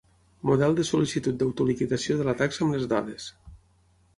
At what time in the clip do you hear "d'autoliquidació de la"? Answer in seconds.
1.43-2.35